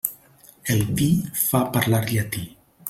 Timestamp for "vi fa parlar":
1.01-2.05